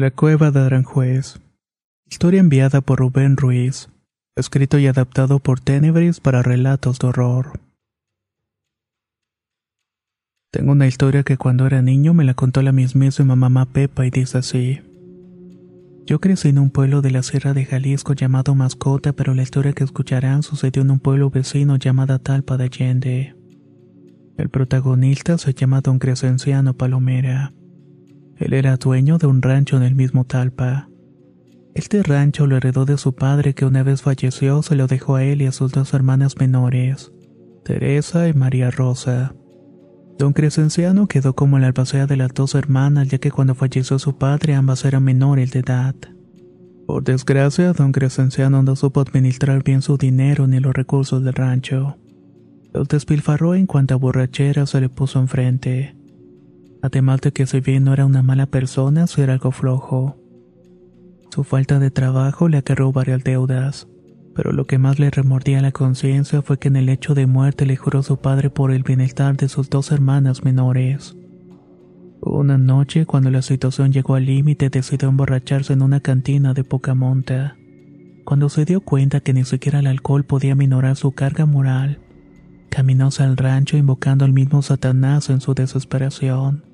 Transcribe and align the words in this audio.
La 0.00 0.10
cueva 0.10 0.50
de 0.50 0.60
Aranjuez. 0.60 1.40
Historia 2.10 2.40
enviada 2.40 2.80
por 2.80 3.00
Rubén 3.00 3.36
Ruiz. 3.36 3.90
Escrito 4.34 4.78
y 4.78 4.86
adaptado 4.86 5.40
por 5.40 5.60
Tenebris 5.60 6.20
para 6.20 6.42
relatos 6.42 6.98
de 6.98 7.08
horror. 7.08 7.60
Tengo 10.50 10.72
una 10.72 10.86
historia 10.86 11.22
que 11.22 11.36
cuando 11.36 11.66
era 11.66 11.82
niño 11.82 12.14
me 12.14 12.24
la 12.24 12.32
contó 12.32 12.62
la 12.62 12.72
mismísima 12.72 13.36
mamá 13.36 13.66
Pepa 13.66 14.06
y 14.06 14.10
dice 14.10 14.38
así. 14.38 14.80
Yo 16.06 16.18
crecí 16.18 16.48
en 16.48 16.60
un 16.60 16.70
pueblo 16.70 17.02
de 17.02 17.10
la 17.10 17.22
Sierra 17.22 17.52
de 17.52 17.66
Jalisco 17.66 18.14
llamado 18.14 18.54
Mascota, 18.54 19.12
pero 19.12 19.34
la 19.34 19.42
historia 19.42 19.74
que 19.74 19.84
escucharán 19.84 20.42
sucedió 20.42 20.80
en 20.80 20.92
un 20.92 21.00
pueblo 21.00 21.28
vecino 21.28 21.76
llamado 21.76 22.18
Talpa 22.20 22.56
de 22.56 22.64
Allende. 22.64 23.36
El 24.38 24.48
protagonista 24.48 25.36
se 25.36 25.52
llama 25.52 25.82
Don 25.82 25.98
Crescenciano 25.98 26.72
Palomera. 26.72 27.52
Él 28.40 28.54
era 28.54 28.78
dueño 28.78 29.18
de 29.18 29.26
un 29.26 29.42
rancho 29.42 29.76
en 29.76 29.82
el 29.82 29.94
mismo 29.94 30.24
Talpa. 30.24 30.88
Este 31.74 32.02
rancho 32.02 32.46
lo 32.46 32.56
heredó 32.56 32.86
de 32.86 32.96
su 32.96 33.14
padre 33.14 33.54
que 33.54 33.66
una 33.66 33.82
vez 33.82 34.00
falleció 34.00 34.62
se 34.62 34.74
lo 34.74 34.86
dejó 34.86 35.16
a 35.16 35.24
él 35.24 35.42
y 35.42 35.46
a 35.46 35.52
sus 35.52 35.72
dos 35.72 35.92
hermanas 35.92 36.36
menores, 36.38 37.12
Teresa 37.64 38.28
y 38.28 38.32
María 38.32 38.70
Rosa. 38.70 39.34
Don 40.18 40.32
Crescenciano 40.32 41.06
quedó 41.06 41.34
como 41.34 41.58
la 41.58 41.66
albacea 41.66 42.06
de 42.06 42.16
las 42.16 42.32
dos 42.32 42.54
hermanas 42.54 43.08
ya 43.08 43.18
que 43.18 43.30
cuando 43.30 43.54
falleció 43.54 43.98
su 43.98 44.16
padre 44.16 44.54
ambas 44.54 44.86
eran 44.86 45.04
menores 45.04 45.52
de 45.52 45.60
edad. 45.60 45.94
Por 46.86 47.04
desgracia, 47.04 47.74
don 47.74 47.92
Crescenciano 47.92 48.62
no 48.62 48.74
supo 48.74 49.00
administrar 49.00 49.62
bien 49.62 49.82
su 49.82 49.98
dinero 49.98 50.46
ni 50.46 50.60
los 50.60 50.72
recursos 50.72 51.22
del 51.22 51.34
rancho. 51.34 51.98
Los 52.72 52.88
despilfarró 52.88 53.54
en 53.54 53.66
cuanto 53.66 53.94
a 53.94 53.98
borrachera 53.98 54.64
se 54.64 54.80
le 54.80 54.88
puso 54.88 55.20
enfrente. 55.20 55.99
Además 56.82 57.20
de 57.20 57.32
que 57.32 57.46
si 57.46 57.60
bien 57.60 57.84
no 57.84 57.92
era 57.92 58.06
una 58.06 58.22
mala 58.22 58.46
persona, 58.46 59.06
sí 59.06 59.20
era 59.20 59.34
algo 59.34 59.52
flojo. 59.52 60.16
Su 61.30 61.44
falta 61.44 61.78
de 61.78 61.90
trabajo 61.90 62.48
le 62.48 62.58
acarreó 62.58 62.92
varias 62.92 63.22
deudas, 63.22 63.86
pero 64.34 64.52
lo 64.52 64.66
que 64.66 64.78
más 64.78 64.98
le 64.98 65.10
remordía 65.10 65.60
la 65.60 65.72
conciencia 65.72 66.42
fue 66.42 66.58
que 66.58 66.68
en 66.68 66.76
el 66.76 66.88
hecho 66.88 67.14
de 67.14 67.26
muerte 67.26 67.66
le 67.66 67.76
juró 67.76 68.02
su 68.02 68.16
padre 68.16 68.50
por 68.50 68.72
el 68.72 68.82
bienestar 68.82 69.36
de 69.36 69.48
sus 69.48 69.68
dos 69.68 69.92
hermanas 69.92 70.44
menores. 70.44 71.16
Una 72.22 72.58
noche, 72.58 73.06
cuando 73.06 73.30
la 73.30 73.42
situación 73.42 73.92
llegó 73.92 74.14
al 74.14 74.26
límite, 74.26 74.68
decidió 74.70 75.08
emborracharse 75.08 75.72
en 75.72 75.82
una 75.82 76.00
cantina 76.00 76.52
de 76.52 76.64
poca 76.64 76.94
monta. 76.94 77.56
Cuando 78.24 78.48
se 78.48 78.64
dio 78.64 78.80
cuenta 78.82 79.20
que 79.20 79.32
ni 79.32 79.44
siquiera 79.44 79.80
el 79.80 79.86
alcohol 79.86 80.24
podía 80.24 80.54
minorar 80.54 80.96
su 80.96 81.12
carga 81.12 81.46
moral, 81.46 82.00
caminó 82.70 83.08
el 83.18 83.36
rancho 83.36 83.76
invocando 83.76 84.24
al 84.24 84.32
mismo 84.32 84.62
Satanás 84.62 85.30
en 85.30 85.40
su 85.40 85.54
desesperación. 85.54 86.69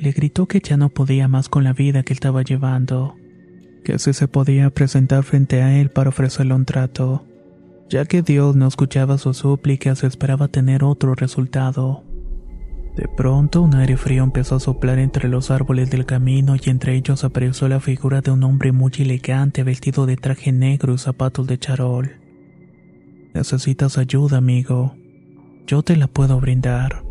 Le 0.00 0.12
gritó 0.12 0.46
que 0.46 0.60
ya 0.60 0.76
no 0.76 0.90
podía 0.90 1.26
más 1.26 1.48
con 1.48 1.64
la 1.64 1.72
vida 1.72 2.02
que 2.04 2.12
estaba 2.12 2.42
llevando, 2.42 3.16
que 3.84 3.98
si 3.98 4.12
se 4.12 4.28
podía 4.28 4.70
presentar 4.70 5.24
frente 5.24 5.62
a 5.62 5.78
él 5.80 5.90
para 5.90 6.10
ofrecerle 6.10 6.54
un 6.54 6.64
trato, 6.64 7.24
ya 7.88 8.04
que 8.04 8.22
Dios 8.22 8.54
no 8.54 8.68
escuchaba 8.68 9.18
sus 9.18 9.38
súplicas 9.38 10.02
y 10.02 10.06
esperaba 10.06 10.48
tener 10.48 10.84
otro 10.84 11.14
resultado. 11.14 12.04
De 12.96 13.08
pronto 13.08 13.62
un 13.62 13.74
aire 13.74 13.96
frío 13.96 14.22
empezó 14.22 14.56
a 14.56 14.60
soplar 14.60 14.98
entre 14.98 15.28
los 15.28 15.50
árboles 15.50 15.90
del 15.90 16.04
camino 16.04 16.54
y 16.56 16.70
entre 16.70 16.94
ellos 16.94 17.24
apareció 17.24 17.68
la 17.68 17.80
figura 17.80 18.20
de 18.20 18.30
un 18.30 18.44
hombre 18.44 18.72
muy 18.72 18.92
elegante 18.98 19.62
vestido 19.62 20.06
de 20.06 20.16
traje 20.16 20.52
negro 20.52 20.94
y 20.94 20.98
zapatos 20.98 21.46
de 21.46 21.58
charol. 21.58 22.20
Necesitas 23.34 23.98
ayuda, 23.98 24.38
amigo. 24.38 24.96
Yo 25.66 25.82
te 25.82 25.96
la 25.96 26.08
puedo 26.08 26.40
brindar. 26.40 27.07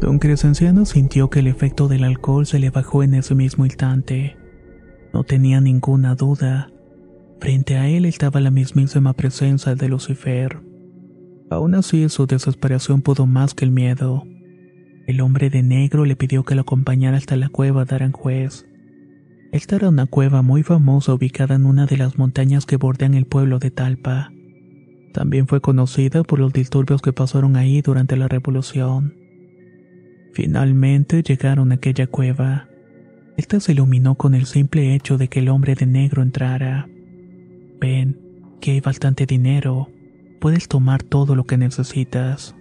Don 0.00 0.18
Crescenciano 0.18 0.84
sintió 0.84 1.30
que 1.30 1.40
el 1.40 1.46
efecto 1.46 1.88
del 1.88 2.04
alcohol 2.04 2.46
se 2.46 2.58
le 2.58 2.70
bajó 2.70 3.02
en 3.02 3.14
ese 3.14 3.34
mismo 3.34 3.64
instante. 3.64 4.36
No 5.12 5.24
tenía 5.24 5.60
ninguna 5.60 6.14
duda. 6.14 6.70
Frente 7.40 7.76
a 7.76 7.88
él 7.88 8.04
estaba 8.04 8.40
la 8.40 8.50
mismísima 8.50 9.12
presencia 9.12 9.74
de 9.74 9.88
Lucifer. 9.88 10.60
Aún 11.50 11.74
así, 11.74 12.08
su 12.08 12.26
desesperación 12.26 13.02
pudo 13.02 13.26
más 13.26 13.54
que 13.54 13.64
el 13.64 13.70
miedo. 13.70 14.24
El 15.06 15.20
hombre 15.20 15.50
de 15.50 15.62
negro 15.62 16.04
le 16.04 16.16
pidió 16.16 16.44
que 16.44 16.54
lo 16.54 16.62
acompañara 16.62 17.16
hasta 17.16 17.36
la 17.36 17.48
cueva 17.48 17.84
de 17.84 17.94
Aranjuez. 17.94 18.66
Esta 19.52 19.76
era 19.76 19.90
una 19.90 20.06
cueva 20.06 20.42
muy 20.42 20.62
famosa 20.64 21.14
ubicada 21.14 21.54
en 21.54 21.66
una 21.66 21.86
de 21.86 21.96
las 21.96 22.18
montañas 22.18 22.66
que 22.66 22.76
bordean 22.76 23.14
el 23.14 23.26
pueblo 23.26 23.58
de 23.58 23.70
Talpa. 23.70 24.32
También 25.12 25.46
fue 25.46 25.60
conocida 25.60 26.24
por 26.24 26.40
los 26.40 26.52
disturbios 26.52 27.00
que 27.00 27.12
pasaron 27.12 27.56
ahí 27.56 27.80
durante 27.80 28.16
la 28.16 28.26
revolución. 28.26 29.23
Finalmente 30.34 31.22
llegaron 31.22 31.70
a 31.70 31.76
aquella 31.76 32.08
cueva. 32.08 32.66
Esta 33.36 33.60
se 33.60 33.70
iluminó 33.70 34.16
con 34.16 34.34
el 34.34 34.46
simple 34.46 34.92
hecho 34.96 35.16
de 35.16 35.28
que 35.28 35.38
el 35.38 35.48
hombre 35.48 35.76
de 35.76 35.86
negro 35.86 36.22
entrara. 36.22 36.88
Ven, 37.80 38.18
que 38.60 38.72
hay 38.72 38.80
bastante 38.80 39.26
dinero. 39.26 39.90
Puedes 40.40 40.66
tomar 40.66 41.04
todo 41.04 41.36
lo 41.36 41.44
que 41.44 41.56
necesitas. 41.56 42.56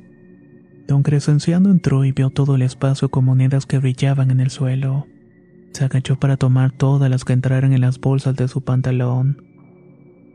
Don 0.87 1.01
Crescenciano 1.01 1.71
entró 1.71 2.05
y 2.05 2.11
vio 2.11 2.29
todo 2.29 2.55
el 2.55 2.61
espacio 2.61 3.09
con 3.09 3.25
monedas 3.25 3.65
que 3.65 3.79
brillaban 3.79 4.29
en 4.29 4.39
el 4.39 4.51
suelo. 4.51 5.07
Se 5.71 5.85
agachó 5.85 6.19
para 6.19 6.37
tomar 6.37 6.71
todas 6.71 7.09
las 7.09 7.25
que 7.25 7.33
entraran 7.33 7.73
en 7.73 7.81
las 7.81 7.99
bolsas 7.99 8.35
de 8.35 8.47
su 8.47 8.61
pantalón. 8.61 9.41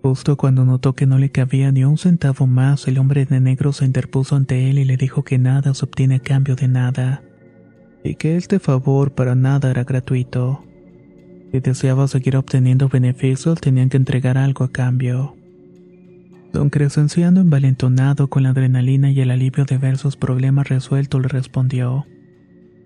Justo 0.02 0.36
cuando 0.36 0.64
notó 0.64 0.96
que 0.96 1.06
no 1.06 1.18
le 1.18 1.30
cabía 1.30 1.70
ni 1.70 1.84
un 1.84 1.98
centavo 1.98 2.48
más, 2.48 2.88
el 2.88 2.98
hombre 2.98 3.26
de 3.26 3.38
negro 3.38 3.72
se 3.72 3.84
interpuso 3.84 4.34
ante 4.34 4.70
él 4.70 4.78
y 4.78 4.84
le 4.84 4.96
dijo 4.96 5.22
que 5.22 5.38
nada 5.38 5.72
se 5.74 5.84
obtiene 5.84 6.16
a 6.16 6.20
cambio 6.20 6.56
de 6.56 6.66
nada, 6.66 7.22
y 8.04 8.14
que 8.14 8.36
este 8.36 8.58
favor 8.58 9.12
para 9.12 9.34
nada 9.34 9.70
era 9.70 9.84
gratuito. 9.84 10.64
Si 11.52 11.60
deseaba 11.60 12.08
seguir 12.08 12.36
obteniendo 12.36 12.88
beneficios, 12.88 13.60
tenían 13.60 13.88
que 13.88 13.96
entregar 13.96 14.36
algo 14.38 14.64
a 14.64 14.72
cambio. 14.72 15.34
Don 16.52 16.70
Crescenciano, 16.70 17.40
envalentonado 17.40 18.28
con 18.28 18.42
la 18.42 18.50
adrenalina 18.50 19.10
y 19.10 19.20
el 19.20 19.30
alivio 19.30 19.64
de 19.64 19.78
ver 19.78 19.98
sus 19.98 20.16
problemas 20.16 20.68
resueltos, 20.68 21.20
le 21.20 21.28
respondió: 21.28 22.06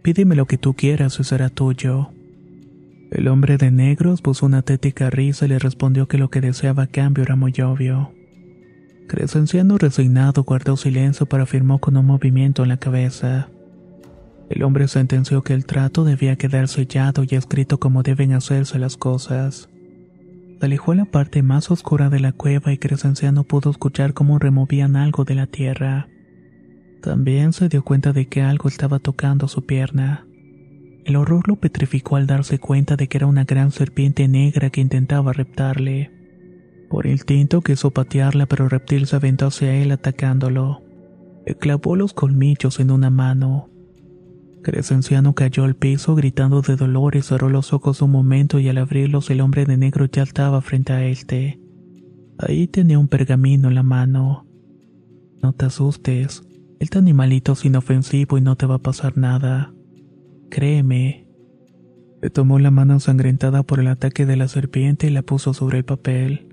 Pídeme 0.02 0.34
lo 0.34 0.46
que 0.46 0.58
tú 0.58 0.74
quieras 0.74 1.18
y 1.20 1.24
será 1.24 1.48
tuyo. 1.48 2.10
El 3.12 3.28
hombre 3.28 3.58
de 3.58 3.70
negros 3.70 4.22
puso 4.22 4.46
una 4.46 4.62
tética 4.62 5.10
risa 5.10 5.44
y 5.44 5.48
le 5.48 5.58
respondió 5.58 6.08
que 6.08 6.18
lo 6.18 6.30
que 6.30 6.40
deseaba 6.40 6.84
a 6.84 6.86
cambio 6.86 7.22
era 7.22 7.36
muy 7.36 7.52
obvio. 7.60 8.12
Crescenciano 9.06 9.76
resignado 9.76 10.44
guardó 10.44 10.76
silencio 10.76 11.26
pero 11.26 11.42
afirmó 11.42 11.78
con 11.78 11.96
un 11.96 12.06
movimiento 12.06 12.62
en 12.62 12.70
la 12.70 12.78
cabeza. 12.78 13.50
El 14.52 14.64
hombre 14.64 14.86
sentenció 14.86 15.42
que 15.42 15.54
el 15.54 15.64
trato 15.64 16.04
debía 16.04 16.36
quedar 16.36 16.68
sellado 16.68 17.24
y 17.26 17.36
escrito 17.36 17.80
como 17.80 18.02
deben 18.02 18.34
hacerse 18.34 18.78
las 18.78 18.98
cosas. 18.98 19.70
Se 20.60 20.66
alejó 20.66 20.92
a 20.92 20.96
la 20.96 21.06
parte 21.06 21.42
más 21.42 21.70
oscura 21.70 22.10
de 22.10 22.20
la 22.20 22.32
cueva 22.32 22.70
y 22.70 22.76
Crescenciano 22.76 23.44
pudo 23.44 23.70
escuchar 23.70 24.12
cómo 24.12 24.38
removían 24.38 24.96
algo 24.96 25.24
de 25.24 25.36
la 25.36 25.46
tierra. 25.46 26.06
También 27.00 27.54
se 27.54 27.70
dio 27.70 27.82
cuenta 27.82 28.12
de 28.12 28.26
que 28.26 28.42
algo 28.42 28.68
estaba 28.68 28.98
tocando 28.98 29.48
su 29.48 29.64
pierna. 29.64 30.26
El 31.06 31.16
horror 31.16 31.48
lo 31.48 31.56
petrificó 31.56 32.16
al 32.16 32.26
darse 32.26 32.58
cuenta 32.58 32.96
de 32.96 33.08
que 33.08 33.16
era 33.16 33.26
una 33.26 33.44
gran 33.44 33.70
serpiente 33.70 34.28
negra 34.28 34.68
que 34.68 34.82
intentaba 34.82 35.32
reptarle. 35.32 36.10
Por 36.90 37.06
instinto 37.06 37.62
quiso 37.62 37.90
patearla, 37.90 38.44
pero 38.44 38.64
el 38.64 38.70
reptil 38.70 39.06
se 39.06 39.16
aventó 39.16 39.46
hacia 39.46 39.74
él 39.74 39.92
atacándolo. 39.92 40.82
Le 41.46 41.54
clavó 41.54 41.96
los 41.96 42.12
colmillos 42.12 42.80
en 42.80 42.90
una 42.90 43.08
mano. 43.08 43.71
Crescenciano 44.62 45.34
cayó 45.34 45.64
al 45.64 45.74
piso 45.74 46.14
gritando 46.14 46.62
de 46.62 46.76
dolor 46.76 47.16
y 47.16 47.22
cerró 47.22 47.48
los 47.48 47.72
ojos 47.72 48.00
un 48.00 48.12
momento 48.12 48.60
y 48.60 48.68
al 48.68 48.78
abrirlos 48.78 49.28
el 49.30 49.40
hombre 49.40 49.64
de 49.64 49.76
negro 49.76 50.06
ya 50.06 50.22
estaba 50.22 50.60
frente 50.62 50.92
a 50.92 51.04
él. 51.04 51.18
Ahí 52.38 52.68
tenía 52.68 52.98
un 52.98 53.08
pergamino 53.08 53.68
en 53.68 53.74
la 53.74 53.82
mano. 53.82 54.46
No 55.42 55.52
te 55.52 55.66
asustes, 55.66 56.42
este 56.78 56.98
animalito 56.98 57.52
es 57.52 57.64
inofensivo 57.64 58.38
y 58.38 58.40
no 58.40 58.56
te 58.56 58.66
va 58.66 58.76
a 58.76 58.82
pasar 58.82 59.18
nada. 59.18 59.74
Créeme. 60.50 61.28
Le 62.20 62.30
tomó 62.30 62.58
la 62.60 62.70
mano 62.70 62.94
ensangrentada 62.94 63.64
por 63.64 63.80
el 63.80 63.88
ataque 63.88 64.26
de 64.26 64.36
la 64.36 64.46
serpiente 64.46 65.08
y 65.08 65.10
la 65.10 65.22
puso 65.22 65.54
sobre 65.54 65.78
el 65.78 65.84
papel. 65.84 66.48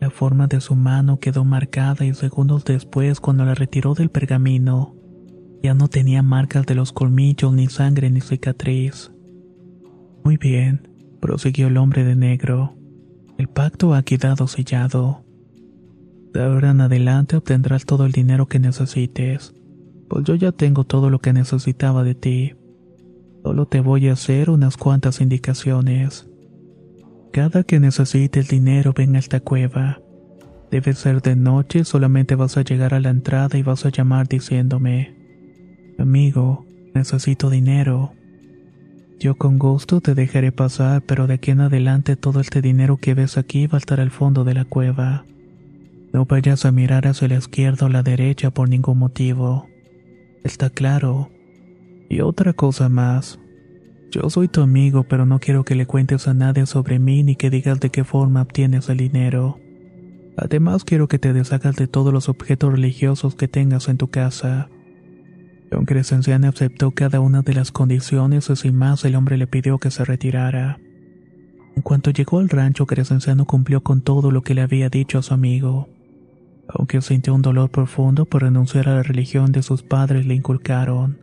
La 0.00 0.10
forma 0.10 0.46
de 0.46 0.60
su 0.60 0.74
mano 0.74 1.20
quedó 1.20 1.44
marcada 1.44 2.04
y 2.04 2.14
segundos 2.14 2.64
después, 2.64 3.20
cuando 3.20 3.44
la 3.44 3.54
retiró 3.54 3.94
del 3.94 4.10
pergamino, 4.10 4.95
ya 5.62 5.74
no 5.74 5.88
tenía 5.88 6.22
marcas 6.22 6.66
de 6.66 6.74
los 6.74 6.92
colmillos, 6.92 7.52
ni 7.52 7.66
sangre, 7.68 8.10
ni 8.10 8.20
cicatriz. 8.20 9.10
Muy 10.24 10.36
bien, 10.36 10.88
prosiguió 11.20 11.68
el 11.68 11.76
hombre 11.76 12.04
de 12.04 12.16
negro. 12.16 12.74
El 13.38 13.48
pacto 13.48 13.94
ha 13.94 14.02
quedado 14.02 14.46
sellado. 14.46 15.24
De 16.32 16.42
ahora 16.42 16.70
en 16.70 16.80
adelante 16.80 17.36
obtendrás 17.36 17.84
todo 17.84 18.06
el 18.06 18.12
dinero 18.12 18.46
que 18.46 18.58
necesites, 18.58 19.54
pues 20.08 20.24
yo 20.24 20.34
ya 20.34 20.52
tengo 20.52 20.84
todo 20.84 21.10
lo 21.10 21.18
que 21.18 21.32
necesitaba 21.32 22.04
de 22.04 22.14
ti. 22.14 22.54
Solo 23.42 23.66
te 23.66 23.80
voy 23.80 24.08
a 24.08 24.12
hacer 24.12 24.50
unas 24.50 24.76
cuantas 24.76 25.20
indicaciones. 25.20 26.28
Cada 27.32 27.62
que 27.62 27.80
necesites 27.80 28.48
dinero, 28.48 28.92
ven 28.92 29.16
a 29.16 29.18
esta 29.18 29.40
cueva. 29.40 30.00
Debe 30.70 30.94
ser 30.94 31.22
de 31.22 31.36
noche, 31.36 31.84
solamente 31.84 32.34
vas 32.34 32.56
a 32.56 32.62
llegar 32.62 32.92
a 32.94 33.00
la 33.00 33.10
entrada 33.10 33.56
y 33.56 33.62
vas 33.62 33.86
a 33.86 33.90
llamar 33.90 34.26
diciéndome, 34.26 35.15
amigo, 35.98 36.64
necesito 36.94 37.50
dinero. 37.50 38.12
Yo 39.18 39.36
con 39.36 39.58
gusto 39.58 40.00
te 40.00 40.14
dejaré 40.14 40.52
pasar, 40.52 41.02
pero 41.02 41.26
de 41.26 41.34
aquí 41.34 41.50
en 41.50 41.60
adelante 41.60 42.16
todo 42.16 42.40
este 42.40 42.60
dinero 42.60 42.98
que 42.98 43.14
ves 43.14 43.38
aquí 43.38 43.66
va 43.66 43.76
a 43.76 43.78
estar 43.78 44.00
al 44.00 44.10
fondo 44.10 44.44
de 44.44 44.54
la 44.54 44.64
cueva. 44.64 45.24
No 46.12 46.26
vayas 46.26 46.64
a 46.64 46.72
mirar 46.72 47.06
hacia 47.06 47.28
la 47.28 47.36
izquierda 47.36 47.86
o 47.86 47.88
la 47.88 48.02
derecha 48.02 48.50
por 48.50 48.68
ningún 48.68 48.98
motivo. 48.98 49.68
Está 50.44 50.70
claro. 50.70 51.30
Y 52.08 52.20
otra 52.20 52.52
cosa 52.52 52.88
más. 52.88 53.38
Yo 54.10 54.30
soy 54.30 54.48
tu 54.48 54.60
amigo, 54.60 55.04
pero 55.04 55.26
no 55.26 55.40
quiero 55.40 55.64
que 55.64 55.74
le 55.74 55.86
cuentes 55.86 56.28
a 56.28 56.34
nadie 56.34 56.66
sobre 56.66 56.98
mí 56.98 57.22
ni 57.22 57.36
que 57.36 57.50
digas 57.50 57.80
de 57.80 57.90
qué 57.90 58.04
forma 58.04 58.42
obtienes 58.42 58.88
el 58.88 58.98
dinero. 58.98 59.58
Además, 60.36 60.84
quiero 60.84 61.08
que 61.08 61.18
te 61.18 61.32
deshagas 61.32 61.76
de 61.76 61.86
todos 61.86 62.12
los 62.12 62.28
objetos 62.28 62.70
religiosos 62.70 63.34
que 63.34 63.48
tengas 63.48 63.88
en 63.88 63.96
tu 63.96 64.08
casa. 64.08 64.68
Don 65.70 65.84
Crescenciano 65.84 66.48
aceptó 66.48 66.92
cada 66.92 67.20
una 67.20 67.42
de 67.42 67.54
las 67.54 67.72
condiciones 67.72 68.48
y 68.50 68.56
sin 68.56 68.76
más 68.76 69.04
el 69.04 69.16
hombre 69.16 69.36
le 69.36 69.46
pidió 69.46 69.78
que 69.78 69.90
se 69.90 70.04
retirara. 70.04 70.78
En 71.74 71.82
cuanto 71.82 72.10
llegó 72.10 72.38
al 72.38 72.48
rancho, 72.48 72.86
Crescenciano 72.86 73.44
cumplió 73.44 73.82
con 73.82 74.00
todo 74.00 74.30
lo 74.30 74.42
que 74.42 74.54
le 74.54 74.62
había 74.62 74.88
dicho 74.88 75.18
a 75.18 75.22
su 75.22 75.34
amigo. 75.34 75.88
Aunque 76.68 77.00
sintió 77.02 77.34
un 77.34 77.42
dolor 77.42 77.70
profundo 77.70 78.24
por 78.24 78.42
renunciar 78.42 78.88
a 78.88 78.96
la 78.96 79.02
religión 79.02 79.52
de 79.52 79.62
sus 79.62 79.82
padres 79.82 80.26
le 80.26 80.34
inculcaron. 80.34 81.18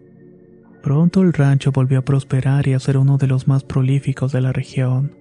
Pronto 0.84 1.22
el 1.22 1.34
rancho 1.34 1.72
volvió 1.72 2.00
a 2.00 2.06
prosperar 2.06 2.68
y 2.68 2.74
a 2.74 2.80
ser 2.80 2.98
uno 2.98 3.18
de 3.18 3.28
los 3.28 3.48
más 3.48 3.64
prolíficos 3.64 4.32
de 4.32 4.42
la 4.42 4.52
región. 4.52 5.16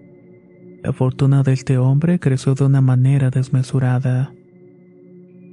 La 0.82 0.92
fortuna 0.92 1.44
de 1.44 1.52
este 1.52 1.78
hombre 1.78 2.18
creció 2.18 2.54
de 2.54 2.64
una 2.64 2.80
manera 2.80 3.30
desmesurada. 3.30 4.34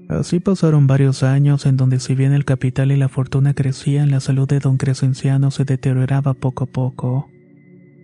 Así 0.10 0.40
pasaron 0.40 0.88
varios 0.88 1.22
años 1.22 1.68
en 1.68 1.78
donde 1.78 2.00
si 2.00 2.16
bien 2.16 2.34
el 2.34 2.44
capital 2.44 2.92
y 2.92 2.98
la 2.98 3.10
fortuna 3.10 3.54
crecían, 3.54 4.10
la 4.10 4.20
salud 4.20 4.48
de 4.48 4.60
don 4.60 4.78
Crescenciano 4.78 5.52
se 5.52 5.66
deterioraba 5.66 6.34
poco 6.34 6.64
a 6.64 6.68
poco. 6.68 7.30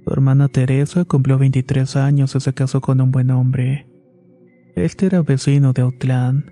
Su 0.06 0.14
hermana 0.14 0.48
Teresa 0.48 1.04
cumplió 1.06 1.40
23 1.40 1.96
años 1.96 2.36
y 2.36 2.40
se 2.40 2.54
casó 2.54 2.80
con 2.80 3.02
un 3.02 3.12
buen 3.12 3.32
hombre. 3.32 3.88
Este 4.76 5.08
era 5.08 5.24
vecino 5.24 5.74
de 5.74 5.82
Autlán. 5.82 6.52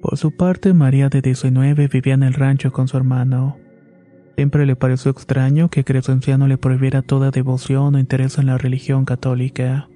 Por 0.00 0.16
su 0.16 0.34
parte, 0.34 0.72
María 0.72 1.10
de 1.10 1.20
19 1.20 1.88
vivía 1.88 2.14
en 2.14 2.22
el 2.22 2.32
rancho 2.32 2.72
con 2.72 2.88
su 2.88 2.96
hermano. 2.96 3.58
Siempre 4.36 4.64
le 4.64 4.76
pareció 4.76 5.10
extraño 5.10 5.68
que 5.68 5.84
Crescenciano 5.84 6.46
le 6.46 6.56
prohibiera 6.56 7.02
toda 7.02 7.30
devoción 7.30 7.96
o 7.96 7.98
interés 7.98 8.38
en 8.38 8.46
la 8.46 8.56
religión 8.56 9.04
católica. 9.04 9.90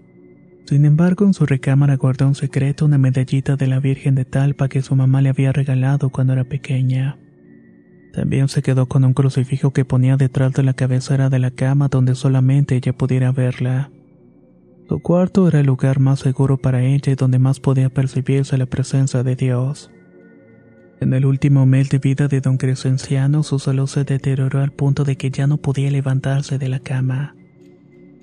Sin 0.67 0.85
embargo, 0.85 1.25
en 1.25 1.35
su 1.35 1.47
recámara 1.47 1.97
guardó 1.97 2.29
un 2.29 2.35
secreto 2.35 2.85
una 2.85 2.99
medallita 2.99 3.57
de 3.57 3.67
la 3.67 3.81
Virgen 3.81 4.15
de 4.15 4.25
Talpa 4.25 4.69
que 4.69 4.83
su 4.83 4.95
mamá 4.95 5.21
le 5.21 5.31
había 5.31 5.53
regalado 5.53 6.11
cuando 6.11 6.33
era 6.33 6.45
pequeña. 6.45 7.19
También 8.13 8.49
se 8.49 8.63
quedó 8.63 8.87
con 8.87 9.05
un 9.05 9.15
crucifijo 9.15 9.73
que 9.73 9.85
ponía 9.85 10.17
detrás 10.17 10.53
de 10.53 10.63
la 10.63 10.75
cabecera 10.75 11.31
de 11.31 11.39
la 11.39 11.51
cama 11.51 11.89
donde 11.89 12.15
solamente 12.15 12.77
ella 12.77 12.93
pudiera 12.93 13.33
verla. 13.33 13.91
Su 14.89 14.99
cuarto 15.01 15.47
era 15.47 15.61
el 15.61 15.67
lugar 15.67 16.01
más 16.01 16.19
seguro 16.19 16.57
para 16.57 16.83
ella 16.83 17.13
y 17.13 17.15
donde 17.15 17.39
más 17.39 17.61
podía 17.61 17.89
percibirse 17.91 18.59
la 18.59 18.67
presencia 18.67 19.23
de 19.23 19.37
Dios. 19.37 19.91
En 21.01 21.15
el 21.15 21.25
último 21.25 21.65
mes 21.65 21.89
de 21.89 21.99
vida 21.99 22.29
de 22.29 22.41
don 22.41 22.59
Crescenciano, 22.59 23.43
su 23.43 23.59
salud 23.59 23.87
se 23.87 24.05
deterioró 24.05 24.61
al 24.61 24.73
punto 24.73 25.05
de 25.05 25.17
que 25.17 25.31
ya 25.31 25.47
no 25.47 25.57
podía 25.57 25.91
levantarse 25.91 26.59
de 26.59 26.69
la 26.69 26.81
cama. 26.81 27.35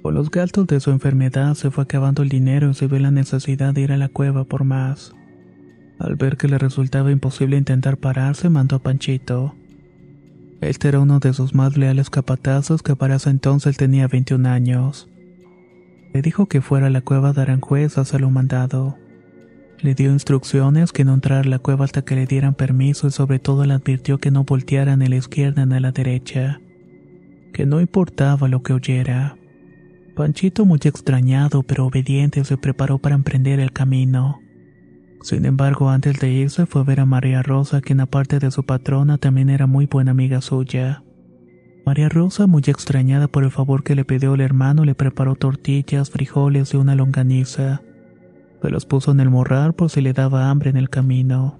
Con 0.07 0.15
los 0.15 0.31
gastos 0.31 0.65
de 0.67 0.79
su 0.79 0.91
enfermedad 0.91 1.53
se 1.55 1.69
fue 1.69 1.83
acabando 1.83 2.23
el 2.23 2.29
dinero 2.29 2.69
y 2.69 2.73
se 2.73 2.87
vio 2.87 2.97
la 2.97 3.11
necesidad 3.11 3.73
de 3.73 3.81
ir 3.81 3.91
a 3.91 3.97
la 3.97 4.07
cueva 4.07 4.45
por 4.45 4.63
más. 4.63 5.13
Al 5.99 6.15
ver 6.15 6.37
que 6.37 6.47
le 6.47 6.57
resultaba 6.57 7.11
imposible 7.11 7.57
intentar 7.57 7.97
pararse, 7.97 8.47
mandó 8.47 8.77
a 8.77 8.79
Panchito. 8.79 9.53
Este 10.61 10.87
era 10.87 11.01
uno 11.01 11.19
de 11.19 11.33
sus 11.33 11.53
más 11.53 11.75
leales 11.75 12.09
capatazos 12.09 12.83
que 12.83 12.95
para 12.95 13.17
ese 13.17 13.31
entonces 13.31 13.75
tenía 13.75 14.07
21 14.07 14.47
años. 14.47 15.09
Le 16.13 16.21
dijo 16.21 16.45
que 16.45 16.61
fuera 16.61 16.87
a 16.87 16.89
la 16.89 17.01
cueva 17.01 17.33
de 17.33 17.41
Aranjuez 17.41 17.97
a 17.97 18.17
lo 18.17 18.29
mandado. 18.29 18.97
Le 19.81 19.93
dio 19.93 20.13
instrucciones 20.13 20.93
que 20.93 21.03
no 21.03 21.15
entrara 21.15 21.41
a 21.41 21.49
la 21.49 21.59
cueva 21.59 21.83
hasta 21.83 22.03
que 22.03 22.15
le 22.15 22.27
dieran 22.27 22.53
permiso 22.53 23.07
y 23.07 23.11
sobre 23.11 23.39
todo 23.39 23.65
le 23.65 23.73
advirtió 23.73 24.19
que 24.19 24.31
no 24.31 24.45
volteara 24.45 24.95
ni 24.95 25.07
a 25.07 25.09
la 25.09 25.17
izquierda 25.17 25.65
ni 25.65 25.75
a 25.75 25.81
la 25.81 25.91
derecha, 25.91 26.61
que 27.51 27.65
no 27.65 27.81
importaba 27.81 28.47
lo 28.47 28.63
que 28.63 28.71
oyera. 28.71 29.35
Panchito, 30.17 30.65
muy 30.65 30.79
extrañado 30.83 31.61
pero 31.61 31.85
obediente, 31.85 32.43
se 32.43 32.57
preparó 32.57 32.97
para 32.97 33.13
emprender 33.13 33.59
el 33.59 33.71
camino. 33.71 34.39
Sin 35.21 35.45
embargo, 35.45 35.91
antes 35.91 36.19
de 36.19 36.31
irse 36.31 36.65
fue 36.65 36.81
a 36.81 36.85
ver 36.85 37.01
a 37.01 37.05
María 37.05 37.43
Rosa, 37.43 37.81
quien 37.81 37.99
aparte 37.99 38.39
de 38.39 38.49
su 38.49 38.63
patrona 38.63 39.19
también 39.19 39.51
era 39.51 39.67
muy 39.67 39.85
buena 39.85 40.11
amiga 40.11 40.41
suya. 40.41 41.03
María 41.85 42.09
Rosa, 42.09 42.47
muy 42.47 42.63
extrañada 42.65 43.27
por 43.27 43.43
el 43.43 43.51
favor 43.51 43.83
que 43.83 43.93
le 43.93 44.05
pidió 44.05 44.33
el 44.33 44.41
hermano, 44.41 44.85
le 44.85 44.95
preparó 44.95 45.35
tortillas, 45.35 46.09
frijoles 46.09 46.73
y 46.73 46.77
una 46.77 46.95
longaniza. 46.95 47.83
Se 48.63 48.69
los 48.71 48.87
puso 48.87 49.11
en 49.11 49.19
el 49.19 49.29
morral 49.29 49.73
por 49.73 49.91
si 49.91 50.01
le 50.01 50.13
daba 50.13 50.49
hambre 50.49 50.71
en 50.71 50.77
el 50.77 50.89
camino. 50.89 51.59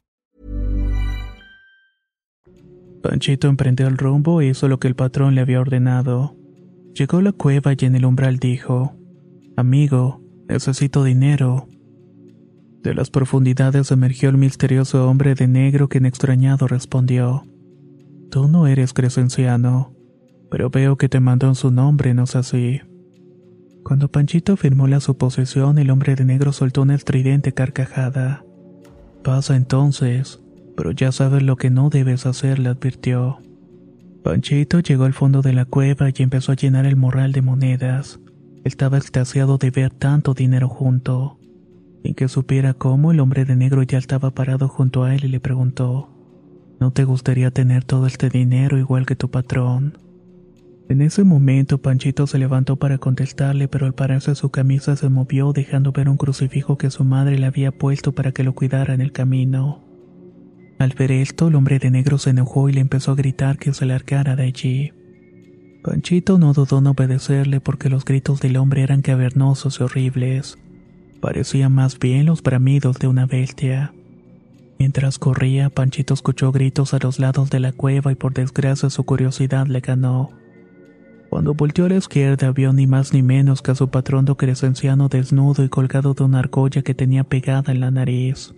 Panchito 3.01 3.47
emprendió 3.47 3.87
el 3.87 3.97
rumbo 3.97 4.41
e 4.41 4.47
hizo 4.47 4.67
lo 4.67 4.79
que 4.79 4.87
el 4.87 4.95
patrón 4.95 5.35
le 5.35 5.41
había 5.41 5.59
ordenado. 5.59 6.35
Llegó 6.93 7.17
a 7.17 7.21
la 7.21 7.31
cueva 7.31 7.73
y 7.77 7.85
en 7.85 7.95
el 7.95 8.05
umbral 8.05 8.37
dijo, 8.37 8.95
Amigo, 9.55 10.21
necesito 10.47 11.03
dinero. 11.03 11.67
De 12.83 12.93
las 12.93 13.09
profundidades 13.09 13.91
emergió 13.91 14.29
el 14.29 14.37
misterioso 14.37 15.07
hombre 15.09 15.35
de 15.35 15.47
negro 15.47 15.87
que 15.87 15.99
en 15.99 16.05
extrañado 16.05 16.67
respondió. 16.67 17.43
Tú 18.31 18.47
no 18.47 18.65
eres 18.65 18.93
Crescenciano, 18.93 19.93
pero 20.49 20.69
veo 20.69 20.97
que 20.97 21.09
te 21.09 21.19
mandó 21.19 21.47
en 21.47 21.55
su 21.55 21.69
nombre, 21.69 22.13
¿no 22.13 22.23
es 22.23 22.35
así? 22.35 22.81
Cuando 23.83 24.09
Panchito 24.09 24.57
firmó 24.57 24.87
la 24.87 24.99
suposición, 24.99 25.77
el 25.77 25.89
hombre 25.89 26.15
de 26.15 26.25
negro 26.25 26.51
soltó 26.53 26.81
una 26.81 26.95
estridente 26.95 27.53
carcajada. 27.53 28.43
Pasa 29.23 29.55
entonces, 29.55 30.40
pero 30.75 30.91
ya 30.91 31.11
sabes 31.11 31.43
lo 31.43 31.55
que 31.55 31.69
no 31.69 31.89
debes 31.89 32.25
hacer, 32.25 32.59
le 32.59 32.69
advirtió. 32.69 33.39
Panchito 34.23 34.79
llegó 34.79 35.05
al 35.05 35.13
fondo 35.13 35.41
de 35.41 35.53
la 35.53 35.65
cueva 35.65 36.09
y 36.09 36.21
empezó 36.21 36.51
a 36.51 36.55
llenar 36.55 36.85
el 36.85 36.95
morral 36.95 37.31
de 37.31 37.41
monedas. 37.41 38.19
Estaba 38.63 38.97
extasiado 38.97 39.57
de 39.57 39.71
ver 39.71 39.91
tanto 39.91 40.33
dinero 40.33 40.69
junto. 40.69 41.39
Sin 42.03 42.13
que 42.13 42.27
supiera 42.27 42.73
cómo, 42.73 43.11
el 43.11 43.19
hombre 43.19 43.45
de 43.45 43.55
negro 43.55 43.83
ya 43.83 43.97
estaba 43.97 44.31
parado 44.31 44.67
junto 44.67 45.03
a 45.03 45.15
él 45.15 45.25
y 45.25 45.27
le 45.27 45.39
preguntó, 45.39 46.09
¿No 46.79 46.91
te 46.91 47.03
gustaría 47.03 47.51
tener 47.51 47.83
todo 47.83 48.07
este 48.07 48.29
dinero 48.29 48.77
igual 48.77 49.05
que 49.05 49.15
tu 49.15 49.29
patrón? 49.29 49.97
En 50.89 51.01
ese 51.01 51.23
momento 51.23 51.77
Panchito 51.77 52.27
se 52.27 52.37
levantó 52.37 52.75
para 52.75 52.97
contestarle, 52.97 53.67
pero 53.67 53.85
al 53.85 53.93
pararse 53.93 54.35
su 54.35 54.49
camisa 54.49 54.95
se 54.95 55.07
movió 55.09 55.53
dejando 55.53 55.91
ver 55.91 56.09
un 56.09 56.17
crucifijo 56.17 56.77
que 56.77 56.91
su 56.91 57.03
madre 57.03 57.37
le 57.37 57.45
había 57.45 57.71
puesto 57.71 58.13
para 58.13 58.31
que 58.31 58.43
lo 58.43 58.53
cuidara 58.53 58.93
en 58.93 59.01
el 59.01 59.11
camino. 59.11 59.90
Al 60.81 60.95
ver 60.97 61.11
esto, 61.11 61.49
el 61.49 61.53
hombre 61.53 61.77
de 61.77 61.91
negro 61.91 62.17
se 62.17 62.31
enojó 62.31 62.67
y 62.67 62.73
le 62.73 62.81
empezó 62.81 63.11
a 63.11 63.15
gritar 63.15 63.59
que 63.59 63.71
se 63.71 63.85
largara 63.85 64.35
de 64.35 64.45
allí. 64.45 64.91
Panchito 65.83 66.39
no 66.39 66.53
dudó 66.53 66.79
en 66.79 66.87
obedecerle 66.87 67.61
porque 67.61 67.87
los 67.87 68.03
gritos 68.03 68.39
del 68.39 68.57
hombre 68.57 68.81
eran 68.81 69.03
cavernosos 69.03 69.79
y 69.79 69.83
horribles. 69.83 70.57
Parecían 71.19 71.71
más 71.71 71.99
bien 71.99 72.25
los 72.25 72.41
bramidos 72.41 72.97
de 72.97 73.05
una 73.05 73.27
bestia. 73.27 73.93
Mientras 74.79 75.19
corría, 75.19 75.69
Panchito 75.69 76.15
escuchó 76.15 76.51
gritos 76.51 76.95
a 76.95 76.99
los 76.99 77.19
lados 77.19 77.51
de 77.51 77.59
la 77.59 77.73
cueva 77.73 78.11
y 78.11 78.15
por 78.15 78.33
desgracia 78.33 78.89
su 78.89 79.03
curiosidad 79.03 79.67
le 79.67 79.81
ganó. 79.81 80.31
Cuando 81.29 81.53
volteó 81.53 81.85
a 81.85 81.89
la 81.89 81.97
izquierda 81.97 82.51
vio 82.53 82.73
ni 82.73 82.87
más 82.87 83.13
ni 83.13 83.21
menos 83.21 83.61
que 83.61 83.69
a 83.69 83.75
su 83.75 83.89
patrón 83.89 84.25
do 84.25 84.35
crescenciano 84.35 85.09
desnudo 85.09 85.63
y 85.63 85.69
colgado 85.69 86.15
de 86.15 86.23
una 86.23 86.39
argolla 86.39 86.81
que 86.81 86.95
tenía 86.95 87.23
pegada 87.23 87.71
en 87.71 87.81
la 87.81 87.91
nariz. 87.91 88.55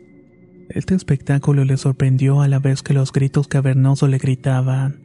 Este 0.70 0.96
espectáculo 0.96 1.66
le 1.66 1.78
sorprendió 1.78 2.42
a 2.42 2.48
la 2.48 2.60
vez 2.60 2.84
que 2.84 2.94
los 2.94 3.12
gritos 3.12 3.48
cavernosos 3.48 4.10
le 4.10 4.18
gritaban. 4.18 5.02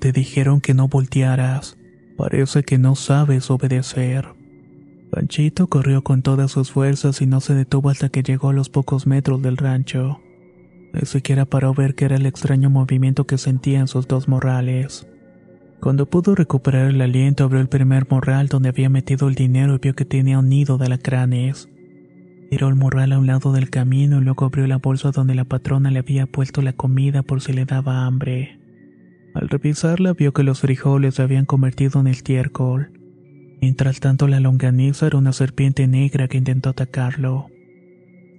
Te 0.00 0.12
dijeron 0.12 0.60
que 0.60 0.74
no 0.74 0.88
voltearas. 0.88 1.76
Parece 2.16 2.62
que 2.62 2.78
no 2.78 2.94
sabes 2.94 3.50
obedecer. 3.50 4.26
Panchito 5.10 5.66
corrió 5.66 6.02
con 6.02 6.22
todas 6.22 6.50
sus 6.50 6.70
fuerzas 6.70 7.20
y 7.20 7.26
no 7.26 7.40
se 7.40 7.54
detuvo 7.54 7.90
hasta 7.90 8.08
que 8.08 8.22
llegó 8.22 8.50
a 8.50 8.54
los 8.54 8.70
pocos 8.70 9.06
metros 9.06 9.42
del 9.42 9.56
rancho. 9.56 10.20
Ni 10.92 11.06
siquiera 11.06 11.44
paró 11.44 11.74
ver 11.74 11.94
qué 11.94 12.06
era 12.06 12.16
el 12.16 12.26
extraño 12.26 12.70
movimiento 12.70 13.26
que 13.26 13.38
sentía 13.38 13.80
en 13.80 13.88
sus 13.88 14.08
dos 14.08 14.28
morrales. 14.28 15.06
Cuando 15.80 16.08
pudo 16.08 16.34
recuperar 16.34 16.88
el 16.88 17.00
aliento 17.00 17.44
abrió 17.44 17.60
el 17.60 17.68
primer 17.68 18.06
morral 18.08 18.48
donde 18.48 18.68
había 18.68 18.88
metido 18.88 19.28
el 19.28 19.34
dinero 19.34 19.74
y 19.74 19.78
vio 19.78 19.94
que 19.94 20.04
tenía 20.04 20.38
un 20.38 20.48
nido 20.48 20.78
de 20.78 20.86
alacranes. 20.86 21.68
Tiró 22.52 22.68
el 22.68 22.74
morral 22.74 23.12
a 23.12 23.18
un 23.18 23.26
lado 23.26 23.50
del 23.52 23.70
camino 23.70 24.18
y 24.18 24.24
luego 24.24 24.44
abrió 24.44 24.66
la 24.66 24.76
bolsa 24.76 25.10
donde 25.10 25.34
la 25.34 25.44
patrona 25.44 25.90
le 25.90 26.00
había 26.00 26.26
puesto 26.26 26.60
la 26.60 26.74
comida 26.74 27.22
por 27.22 27.40
si 27.40 27.54
le 27.54 27.64
daba 27.64 28.04
hambre. 28.04 28.60
Al 29.32 29.48
revisarla 29.48 30.12
vio 30.12 30.34
que 30.34 30.42
los 30.42 30.60
frijoles 30.60 31.14
se 31.14 31.22
habían 31.22 31.46
convertido 31.46 31.98
en 31.98 32.08
estiércol. 32.08 32.92
Mientras 33.62 34.00
tanto 34.00 34.28
la 34.28 34.38
longaniza 34.38 35.06
era 35.06 35.16
una 35.16 35.32
serpiente 35.32 35.86
negra 35.86 36.28
que 36.28 36.36
intentó 36.36 36.68
atacarlo. 36.68 37.46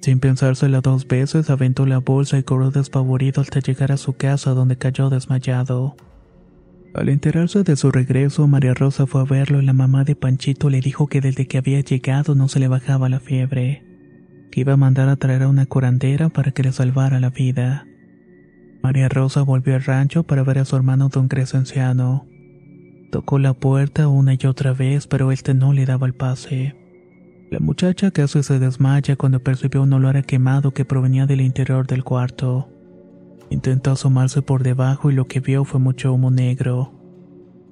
Sin 0.01 0.20
pensársela 0.20 0.82
dos 0.82 1.08
veces 1.08 1.50
aventó 1.50 1.88
la 1.88 1.98
bolsa 1.98 2.38
y 2.38 2.43
corrió 2.43 2.70
despavorido 2.70 3.41
hasta 3.41 3.62
llegar 3.62 3.91
a 3.91 3.98
su 3.98 4.13
casa 4.13 4.51
donde 4.51 4.77
cayó 4.77 5.10
desmayado. 5.10 5.96
Al 6.93 7.10
enterarse 7.10 7.63
de 7.63 7.75
su 7.75 7.89
regreso, 7.89 8.48
María 8.48 8.75
Rosa 8.75 9.08
fue 9.08 9.22
a 9.22 9.24
verlo 9.24 9.60
y 9.60 9.65
la 9.65 9.74
mamá 9.74 10.03
de 10.03 10.15
Panchito 10.15 10.70
le 10.70 10.82
dijo 10.82 11.08
que 11.08 11.20
desde 11.20 11.48
que 11.48 11.58
había 11.58 11.79
llegado 11.79 12.36
no 12.36 12.48
se 12.48 12.60
le 12.60 12.67
bajaba 12.67 13.10
la 13.10 13.20
fiebre 13.20 13.83
que 14.54 14.62
iba 14.62 14.74
a 14.74 14.78
mandar 14.78 15.10
a 15.10 15.16
traer 15.16 15.42
a 15.42 15.48
una 15.48 15.66
curandera 15.66 16.30
para 16.30 16.52
que 16.52 16.62
le 16.62 16.72
salvara 16.72 17.20
la 17.20 17.32
vida. 17.32 17.88
María 18.84 19.10
Rosa 19.10 19.42
volvió 19.42 19.74
al 19.74 19.84
rancho 19.84 20.22
para 20.22 20.44
ver 20.44 20.60
a 20.60 20.66
su 20.66 20.76
hermano 20.76 21.10
don 21.10 21.28
Crescenciano. 21.28 22.28
Tocó 23.12 23.40
la 23.40 23.56
puerta 23.56 24.08
una 24.10 24.36
y 24.36 24.46
otra 24.46 24.74
vez, 24.74 25.08
pero 25.08 25.32
este 25.32 25.56
no 25.56 25.74
le 25.74 25.88
daba 25.88 26.06
el 26.06 26.14
pase. 26.14 26.76
La 27.50 27.58
muchacha 27.60 28.12
casi 28.12 28.44
se 28.44 28.60
desmaya 28.60 29.16
cuando 29.16 29.40
percibió 29.40 29.82
un 29.82 29.92
olor 29.92 30.18
a 30.18 30.22
quemado 30.22 30.70
que 30.70 30.86
provenía 30.86 31.26
del 31.26 31.42
interior 31.42 31.88
del 31.88 32.04
cuarto. 32.04 32.70
Intentó 33.50 33.94
asomarse 33.94 34.44
por 34.44 34.62
debajo 34.62 35.10
y 35.10 35.16
lo 35.16 35.26
que 35.26 35.40
vio 35.40 35.66
fue 35.66 35.80
mucho 35.80 36.14
humo 36.14 36.30
negro. 36.30 36.94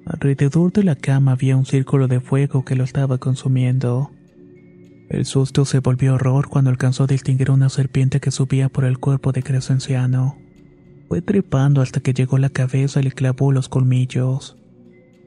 Alrededor 0.04 0.72
de 0.72 0.82
la 0.82 0.96
cama 0.96 1.30
había 1.30 1.56
un 1.56 1.64
círculo 1.64 2.08
de 2.08 2.18
fuego 2.18 2.64
que 2.64 2.74
lo 2.74 2.82
estaba 2.82 3.18
consumiendo. 3.18 4.10
El 5.12 5.26
susto 5.26 5.66
se 5.66 5.80
volvió 5.80 6.14
horror 6.14 6.48
cuando 6.48 6.70
alcanzó 6.70 7.04
a 7.04 7.06
distinguir 7.06 7.50
una 7.50 7.68
serpiente 7.68 8.18
que 8.18 8.30
subía 8.30 8.70
por 8.70 8.86
el 8.86 8.96
cuerpo 8.96 9.30
de 9.30 9.42
Crescenciano. 9.42 10.38
Fue 11.06 11.20
trepando 11.20 11.82
hasta 11.82 12.00
que 12.00 12.14
llegó 12.14 12.38
la 12.38 12.48
cabeza 12.48 12.98
y 12.98 13.02
le 13.02 13.12
clavó 13.12 13.52
los 13.52 13.68
colmillos. 13.68 14.56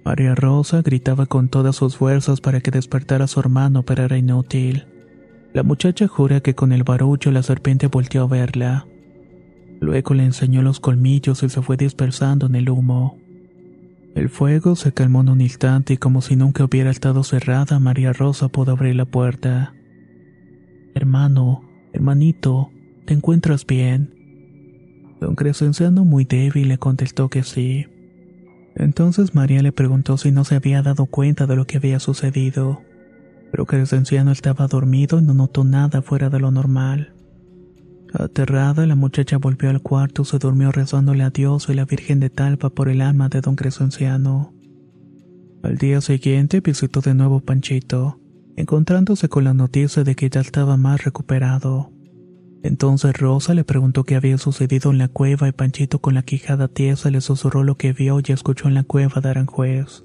María 0.03 0.33
Rosa 0.33 0.81
gritaba 0.81 1.27
con 1.27 1.49
todas 1.49 1.75
sus 1.75 1.97
fuerzas 1.97 2.41
para 2.41 2.61
que 2.61 2.71
despertara 2.71 3.25
a 3.25 3.27
su 3.27 3.39
hermano, 3.39 3.83
pero 3.83 4.05
era 4.05 4.17
inútil. 4.17 4.87
La 5.53 5.61
muchacha 5.61 6.07
jura 6.07 6.39
que 6.39 6.55
con 6.55 6.71
el 6.71 6.83
barullo 6.83 7.29
la 7.31 7.43
serpiente 7.43 7.85
volteó 7.85 8.23
a 8.23 8.27
verla. 8.27 8.87
Luego 9.81 10.15
le 10.15 10.23
enseñó 10.23 10.63
los 10.63 10.79
colmillos 10.79 11.43
y 11.43 11.49
se 11.49 11.61
fue 11.61 11.77
dispersando 11.77 12.47
en 12.47 12.55
el 12.55 12.71
humo. 12.71 13.19
El 14.15 14.29
fuego 14.29 14.77
se 14.77 14.93
calmó 14.93 15.19
en 15.21 15.29
un 15.29 15.41
instante 15.41 15.95
y 15.95 15.97
como 15.97 16.21
si 16.21 16.37
nunca 16.37 16.63
hubiera 16.63 16.89
estado 16.89 17.21
cerrada, 17.23 17.79
María 17.79 18.13
Rosa 18.13 18.47
pudo 18.47 18.71
abrir 18.71 18.95
la 18.95 19.03
puerta. 19.03 19.73
Hermano, 20.93 21.63
hermanito, 21.91 22.71
¿te 23.05 23.13
encuentras 23.13 23.65
bien? 23.65 24.15
Don 25.19 25.35
Crescenciano, 25.35 26.05
muy 26.05 26.23
débil, 26.23 26.69
le 26.69 26.77
contestó 26.77 27.27
que 27.29 27.43
sí. 27.43 27.87
Entonces 28.75 29.35
María 29.35 29.61
le 29.61 29.73
preguntó 29.73 30.17
si 30.17 30.31
no 30.31 30.45
se 30.45 30.55
había 30.55 30.81
dado 30.81 31.07
cuenta 31.07 31.45
de 31.45 31.57
lo 31.57 31.67
que 31.67 31.77
había 31.77 31.99
sucedido, 31.99 32.83
pero 33.51 33.65
Crescenciano 33.65 34.31
estaba 34.31 34.67
dormido 34.67 35.19
y 35.19 35.23
no 35.23 35.33
notó 35.33 35.65
nada 35.65 36.01
fuera 36.01 36.29
de 36.29 36.39
lo 36.39 36.51
normal. 36.51 37.14
Aterrada, 38.17 38.85
la 38.85 38.95
muchacha 38.95 39.37
volvió 39.37 39.69
al 39.69 39.81
cuarto 39.81 40.21
y 40.21 40.25
se 40.25 40.39
durmió 40.39 40.71
rezándole 40.71 41.23
a 41.23 41.31
Dios 41.31 41.67
y 41.69 41.73
la 41.73 41.85
Virgen 41.85 42.19
de 42.19 42.29
Talpa 42.29 42.69
por 42.69 42.87
el 42.87 43.01
alma 43.01 43.29
de 43.29 43.41
don 43.41 43.55
Crescenciano. 43.55 44.53
Al 45.63 45.77
día 45.77 45.99
siguiente 45.99 46.61
visitó 46.61 47.01
de 47.01 47.13
nuevo 47.13 47.41
Panchito, 47.41 48.19
encontrándose 48.55 49.27
con 49.27 49.43
la 49.43 49.53
noticia 49.53 50.03
de 50.03 50.15
que 50.15 50.29
ya 50.29 50.41
estaba 50.41 50.77
más 50.77 51.03
recuperado. 51.03 51.91
Entonces 52.63 53.17
Rosa 53.17 53.53
le 53.53 53.63
preguntó 53.63 54.05
qué 54.05 54.15
había 54.15 54.37
sucedido 54.37 54.91
en 54.91 54.97
la 54.97 55.07
cueva 55.07 55.47
y 55.47 55.51
Panchito 55.51 55.99
con 55.99 56.13
la 56.13 56.23
quijada 56.23 56.67
tiesa 56.67 57.11
le 57.11 57.21
susurró 57.21 57.63
lo 57.63 57.75
que 57.75 57.93
vio 57.93 58.19
y 58.25 58.31
escuchó 58.31 58.67
en 58.67 58.75
la 58.75 58.83
cueva 58.83 59.21
de 59.21 59.29
Aranjuez. 59.29 60.03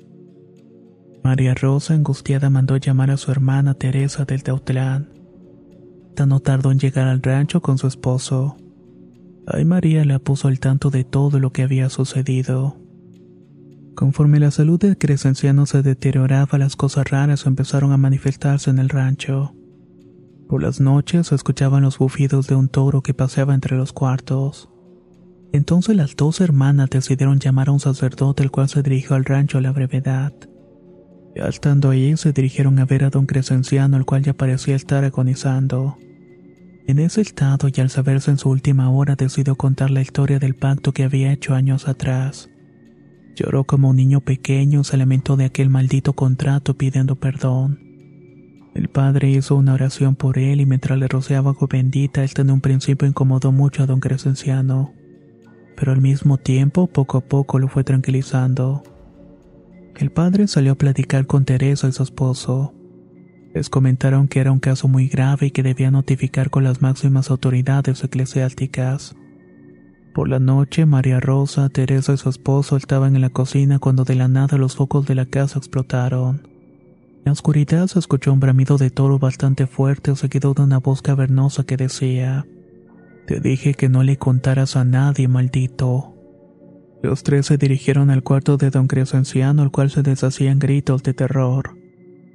María 1.23 1.55
Rosa, 1.55 1.95
angustiada, 1.95 2.51
mandó 2.51 2.77
llamar 2.77 3.11
a 3.11 3.17
su 3.17 3.31
hermana 3.31 3.75
Teresa 3.75 4.25
del 4.25 4.43
Teutlán 4.43 5.20
no 6.27 6.41
tardó 6.41 6.71
en 6.71 6.79
llegar 6.79 7.09
al 7.09 7.23
rancho 7.23 7.61
con 7.61 7.79
su 7.79 7.87
esposo. 7.87 8.57
Ay 9.47 9.65
María 9.65 10.05
la 10.05 10.19
puso 10.19 10.49
al 10.49 10.61
tanto 10.61 10.91
de 10.91 11.05
todo 11.05 11.39
lo 11.39 11.53
que 11.53 11.63
había 11.63 11.89
sucedido. 11.89 12.77
Conforme 13.95 14.41
la 14.41 14.51
salud 14.51 14.79
del 14.79 14.97
Crescenciano 14.97 15.67
se 15.67 15.83
deterioraba, 15.83 16.59
las 16.59 16.77
cosas 16.77 17.11
raras 17.11 17.47
empezaron 17.47 17.93
a 17.93 17.97
manifestarse 17.97 18.71
en 18.71 18.79
el 18.79 18.89
rancho. 18.89 19.55
Por 20.49 20.63
las 20.63 20.81
noches 20.81 21.29
se 21.29 21.35
escuchaban 21.35 21.83
los 21.83 21.99
bufidos 21.99 22.47
de 22.47 22.55
un 22.55 22.69
toro 22.69 23.03
que 23.03 23.15
paseaba 23.15 23.55
entre 23.55 23.77
los 23.77 23.93
cuartos. 23.93 24.69
Entonces 25.53 25.97
las 25.97 26.17
dos 26.17 26.41
hermanas 26.41 26.91
decidieron 26.91 27.39
llamar 27.41 27.69
a 27.69 27.73
un 27.73 27.81
sacerdote 27.81 28.43
el 28.43 28.51
cual 28.51 28.69
se 28.69 28.83
dirigió 28.83 29.17
al 29.17 29.25
rancho 29.25 29.59
a 29.59 29.61
la 29.61 29.73
brevedad. 29.73 30.33
Estando 31.35 31.91
allí 31.91 32.17
se 32.17 32.33
dirigieron 32.33 32.79
a 32.79 32.85
ver 32.85 33.05
a 33.05 33.11
don 33.11 33.27
Crescenciano 33.27 33.97
el 33.97 34.05
cual 34.05 34.23
ya 34.23 34.35
parecía 34.35 34.77
estar 34.77 35.05
agonizando. 35.05 35.97
En 36.87 36.99
ese 36.99 37.21
estado 37.21 37.69
y 37.75 37.81
al 37.81 37.89
saberse 37.89 38.31
en 38.31 38.39
su 38.39 38.51
última 38.51 38.91
hora 38.91 39.15
decidió 39.15 39.55
contar 39.55 39.91
la 39.91 40.01
historia 40.01 40.39
del 40.39 40.55
pacto 40.55 40.93
que 40.93 41.05
había 41.05 41.33
hecho 41.33 41.55
años 41.55 41.87
atrás. 41.89 42.51
Lloró 43.37 43.65
como 43.65 43.91
un 43.91 43.97
niño 43.97 44.21
pequeño, 44.21 44.83
se 44.83 44.97
lamentó 44.97 45.37
de 45.37 45.45
aquel 45.45 45.71
maldito 45.71 46.15
contrato 46.15 46.77
pidiendo 46.77 47.17
perdón. 47.17 47.79
El 48.75 48.89
padre 48.89 49.31
hizo 49.31 49.57
una 49.57 49.75
oración 49.75 50.15
por 50.15 50.39
él 50.39 50.61
y 50.61 50.67
mientras 50.67 50.99
le 50.99 51.09
rociaba 51.09 51.51
agua 51.51 51.69
bendita, 51.71 52.23
este 52.23 52.43
en 52.43 52.51
un 52.51 52.61
principio 52.61 53.09
incomodó 53.09 53.51
mucho 53.53 53.83
a 53.83 53.87
don 53.87 54.01
Crescenciano, 54.01 54.93
pero 55.77 55.93
al 55.93 56.01
mismo 56.01 56.39
tiempo 56.39 56.87
poco 56.87 57.19
a 57.19 57.21
poco 57.21 57.59
lo 57.59 57.69
fue 57.69 57.85
tranquilizando. 57.85 58.83
El 60.01 60.11
padre 60.11 60.49
salió 60.49 60.73
a 60.73 60.77
platicar 60.77 61.27
con 61.27 61.45
Teresa 61.45 61.87
y 61.87 61.93
su 61.93 62.03
esposo. 62.03 62.73
Les 63.53 63.69
comentaron 63.69 64.29
que 64.29 64.41
era 64.41 64.51
un 64.51 64.59
caso 64.59 64.89
muy 64.89 65.09
grave 65.09 65.49
y 65.49 65.51
que 65.51 65.63
debía 65.63 65.91
notificar 65.91 66.49
con 66.49 66.65
las 66.65 66.81
máximas 66.81 67.31
autoridades 67.31 68.03
eclesiásticas. 68.03 69.15
Por 70.15 70.31
la 70.31 70.39
noche, 70.39 70.87
María 70.87 71.21
Rosa, 71.21 71.69
Teresa 71.69 72.15
y 72.15 72.17
su 72.17 72.31
esposo 72.31 72.79
estaban 72.79 73.15
en 73.15 73.21
la 73.21 73.29
cocina 73.29 73.79
cuando 73.79 74.05
de 74.05 74.15
la 74.15 74.27
nada 74.27 74.57
los 74.57 74.75
focos 74.75 75.05
de 75.05 75.17
la 75.17 75.27
casa 75.27 75.59
explotaron. 75.59 76.49
En 77.19 77.23
la 77.27 77.33
oscuridad 77.33 77.87
se 77.87 77.99
escuchó 77.99 78.33
un 78.33 78.41
bramido 78.41 78.79
de 78.79 78.89
toro 78.89 79.19
bastante 79.19 79.67
fuerte 79.67 80.17
seguido 80.17 80.55
de 80.55 80.63
una 80.63 80.79
voz 80.79 81.03
cavernosa 81.03 81.65
que 81.65 81.77
decía, 81.77 82.47
Te 83.27 83.39
dije 83.39 83.75
que 83.75 83.91
no 83.91 84.03
le 84.03 84.17
contaras 84.17 84.77
a 84.77 84.85
nadie, 84.87 85.29
maldito. 85.29 86.15
Los 87.03 87.23
tres 87.23 87.47
se 87.47 87.57
dirigieron 87.57 88.11
al 88.11 88.23
cuarto 88.23 88.59
de 88.59 88.71
don 88.71 88.87
Crescenciano, 88.87 89.63
el 89.63 89.71
cual 89.71 89.91
se 89.91 90.03
deshacían 90.03 90.59
gritos 90.59 91.03
de 91.03 91.15
terror. 91.15 91.77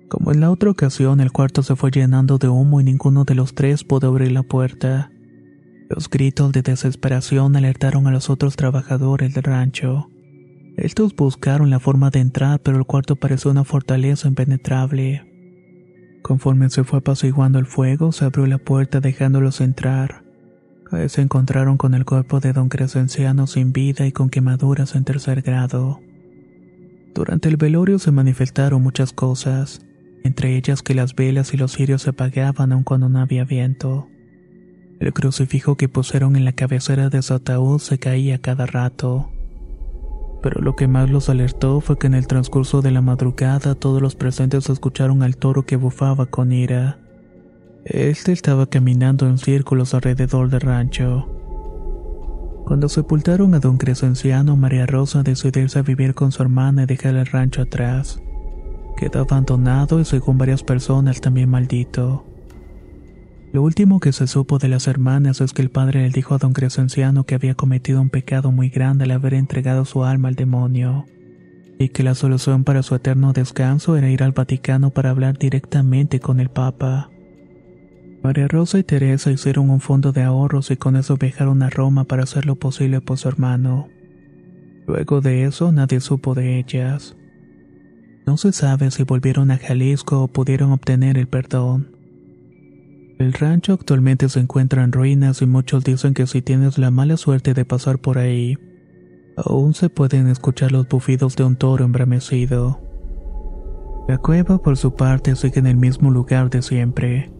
Como 0.10 0.32
en 0.32 0.40
la 0.40 0.50
otra 0.50 0.72
ocasión, 0.72 1.20
el 1.20 1.32
cuarto 1.32 1.62
se 1.62 1.76
fue 1.76 1.92
llenando 1.92 2.38
de 2.38 2.48
humo 2.48 2.82
y 2.82 2.84
ninguno 2.84 3.26
de 3.26 3.36
los 3.36 3.54
tres 3.54 3.84
pudo 3.84 4.08
abrir 4.08 4.32
la 4.32 4.44
puerta. 4.44 5.12
Los 5.88 6.10
gritos 6.10 6.52
de 6.52 6.64
desesperación 6.64 7.56
alertaron 7.56 8.08
a 8.08 8.12
los 8.12 8.30
otros 8.32 8.56
trabajadores 8.56 9.34
del 9.36 9.44
rancho. 9.44 10.10
Estos 10.78 11.16
buscaron 11.16 11.70
la 11.70 11.80
forma 11.80 12.10
de 12.10 12.20
entrar, 12.20 12.60
pero 12.60 12.78
el 12.78 12.86
cuarto 12.86 13.16
pareció 13.16 13.52
una 13.52 13.64
fortaleza 13.64 14.28
impenetrable. 14.28 15.32
Conforme 16.24 16.72
se 16.72 16.84
fue 16.84 17.00
apaciguando 17.00 17.60
el 17.60 17.68
fuego, 17.68 18.12
se 18.12 18.26
abrió 18.26 18.48
la 18.48 18.58
puerta 18.58 19.00
dejándolos 19.00 19.62
entrar. 19.62 20.25
Ahí 20.92 21.10
se 21.10 21.22
encontraron 21.22 21.77
con 21.77 21.94
el 21.94 22.06
cuerpo 22.06 22.39
de 22.39 22.54
don 22.54 22.70
Crescenciano 22.70 23.48
sin 23.48 23.74
vida 23.74 24.06
y 24.06 24.12
con 24.12 24.30
quemaduras 24.30 24.96
en 24.96 25.04
tercer 25.04 25.42
grado. 25.42 26.00
Durante 27.13 27.50
el 27.50 27.58
velorio 27.58 28.00
se 28.00 28.12
manifestaron 28.12 28.82
muchas 28.82 29.13
cosas 29.13 29.82
entre 30.25 30.58
ellas 30.58 30.82
que 30.82 30.96
las 30.96 31.13
velas 31.13 31.54
y 31.54 31.58
los 31.58 31.74
cirios 31.74 32.01
se 32.01 32.10
apagaban 32.10 32.72
aun 32.72 32.84
cuando 32.84 33.10
no 33.10 33.20
había 33.20 33.46
viento. 33.46 34.08
El 35.00 35.13
crucifijo 35.13 35.75
que 35.75 35.88
pusieron 35.88 36.36
en 36.36 36.46
la 36.46 36.54
cabecera 36.54 37.10
de 37.10 37.22
su 37.22 37.36
ataúd 37.36 37.77
se 37.77 38.00
caía 38.00 38.39
cada 38.39 38.65
rato. 38.65 39.30
Pero 40.42 40.62
lo 40.62 40.75
que 40.75 40.88
más 40.88 41.12
los 41.12 41.30
alertó 41.30 41.80
fue 41.80 42.00
que 42.00 42.08
en 42.08 42.15
el 42.15 42.25
transcurso 42.25 42.82
de 42.82 42.89
la 42.89 43.01
madrugada 43.01 43.75
todos 43.75 44.01
los 44.01 44.15
presentes 44.15 44.68
escucharon 44.68 45.22
al 45.22 45.38
toro 45.38 45.68
que 45.68 45.75
bufaba 45.75 46.25
con 46.25 46.51
ira. 46.51 46.98
Este 47.86 48.32
estaba 48.32 48.65
caminando 48.65 49.27
en 49.27 49.38
círculos 49.38 49.94
alrededor 49.94 50.50
del 50.50 50.62
rancho. 50.62 51.30
Cuando 52.65 52.89
sepultaron 52.89 53.54
a 53.54 53.60
don 53.60 53.77
Crescenciano, 53.77 54.58
María 54.58 54.88
Rosa 54.88 55.22
decidió 55.22 55.62
irse 55.62 55.77
a 55.77 55.84
vivir 55.84 56.15
con 56.15 56.32
su 56.32 56.42
hermana 56.42 56.84
y 56.84 56.86
dejar 56.88 57.13
el 57.15 57.27
rancho 57.27 57.62
atrás. 57.62 58.20
Quedó 58.98 59.20
abandonado 59.20 60.00
y 60.00 60.06
según 60.06 60.39
varias 60.39 60.63
personas 60.63 61.22
también 61.22 61.48
maldito. 61.48 62.25
Lo 63.54 63.62
último 63.62 64.00
que 64.00 64.13
se 64.13 64.25
supo 64.25 64.58
de 64.58 64.68
las 64.68 64.88
hermanas 64.88 65.39
es 65.39 65.54
que 65.54 65.62
el 65.62 65.70
padre 65.70 66.01
le 66.01 66.10
dijo 66.10 66.34
a 66.34 66.39
don 66.39 66.54
Crescenciano 66.54 67.25
que 67.25 67.36
había 67.36 67.54
cometido 67.54 68.01
un 68.01 68.10
pecado 68.10 68.51
muy 68.51 68.70
grande 68.70 69.04
al 69.04 69.12
haber 69.12 69.36
entregado 69.36 69.86
su 69.86 70.04
alma 70.04 70.30
al 70.30 70.36
demonio, 70.36 71.06
y 71.77 71.89
que 71.89 72.01
la 72.01 72.15
solución 72.15 72.63
para 72.63 72.82
su 72.82 72.96
eterno 72.96 73.32
descanso 73.32 73.96
era 73.96 74.10
ir 74.10 74.24
al 74.24 74.32
Vaticano 74.32 74.89
para 74.89 75.12
hablar 75.12 75.38
directamente 75.38 76.20
con 76.20 76.39
el 76.39 76.50
Papa. 76.50 77.12
María 78.25 78.48
Rosa 78.48 78.79
y 78.79 78.84
Teresa 78.84 79.29
hicieron 79.29 79.70
un 79.70 79.79
fondo 79.79 80.12
de 80.12 80.24
ahorros 80.24 80.72
y 80.72 80.77
con 80.77 80.96
eso 80.96 81.15
viajaron 81.15 81.62
a 81.62 81.70
Roma 81.70 82.05
para 82.05 82.24
hacer 82.24 82.48
lo 82.48 82.55
posible 82.55 83.00
por 83.00 83.20
su 83.20 83.27
hermano. 83.27 83.88
Luego 84.88 85.22
de 85.22 85.44
eso 85.44 85.72
nadie 85.72 86.00
supo 86.00 86.34
de 86.34 86.58
ellas. 86.58 87.15
No 88.25 88.38
se 88.38 88.51
sabe 88.51 88.89
si 88.89 89.03
volvieron 89.03 89.51
a 89.51 89.60
Jalisco 89.60 90.24
o 90.24 90.27
pudieron 90.27 90.72
obtener 90.72 91.20
el 91.20 91.27
perdón. 91.27 91.96
El 93.20 93.32
rancho 93.32 93.74
actualmente 93.74 94.27
se 94.27 94.39
encuentra 94.39 94.84
en 94.84 94.91
ruinas 94.91 95.44
y 95.44 95.46
muchos 95.46 95.84
dicen 95.84 96.15
que 96.15 96.25
si 96.25 96.41
tienes 96.41 96.79
la 96.79 96.89
mala 96.89 97.17
suerte 97.17 97.53
de 97.53 97.63
pasar 97.63 98.00
por 98.00 98.17
ahí, 98.17 98.58
aún 99.38 99.75
se 99.75 99.91
pueden 99.91 100.29
escuchar 100.29 100.72
los 100.72 100.89
bufidos 100.89 101.36
de 101.36 101.44
un 101.44 101.58
toro 101.58 101.86
embramecido. 101.86 102.81
La 104.07 104.18
cueva 104.18 104.57
por 104.57 104.77
su 104.77 104.96
parte 104.96 105.35
sigue 105.35 105.59
en 105.59 105.68
el 105.68 105.77
mismo 105.77 106.09
lugar 106.09 106.50
de 106.50 106.64
siempre, 106.64 107.35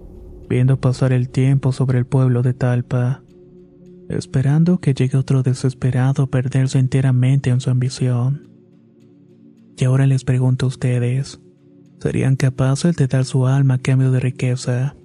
viendo 0.48 0.80
pasar 0.80 1.14
el 1.14 1.30
tiempo 1.30 1.72
sobre 1.72 2.00
el 2.00 2.06
pueblo 2.06 2.42
de 2.42 2.54
Talpa, 2.54 3.24
esperando 4.10 4.80
que 4.80 4.94
llegue 4.94 5.18
otro 5.18 5.44
desesperado 5.44 6.24
a 6.24 6.28
perderse 6.28 6.80
enteramente 6.80 7.50
en 7.50 7.60
su 7.60 7.70
ambición. 7.70 8.50
Y 9.78 9.84
ahora 9.86 10.08
les 10.08 10.24
pregunto 10.24 10.66
a 10.66 10.70
ustedes, 10.70 11.42
¿serían 12.00 12.36
capaces 12.36 12.96
de 12.96 13.08
dar 13.08 13.26
su 13.26 13.48
alma 13.48 13.76
a 13.76 13.80
cambio 13.80 14.12
de 14.12 14.20
riqueza? 14.20 14.96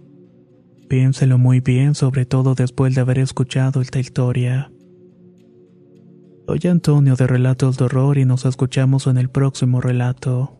Piénselo 0.88 1.38
muy 1.38 1.61
bien, 1.61 1.94
sobre 1.94 2.26
todo 2.26 2.55
después 2.55 2.94
de 2.94 3.00
haber 3.00 3.18
escuchado 3.18 3.81
esta 3.81 4.00
historia. 4.00 4.70
Soy 6.46 6.68
Antonio 6.68 7.14
de 7.14 7.29
Relatos 7.29 7.79
de 7.79 7.85
Horror 7.85 8.18
y 8.18 8.24
nos 8.24 8.44
escuchamos 8.44 9.07
en 9.07 9.18
el 9.18 9.31
próximo 9.31 9.81
relato. 9.81 10.59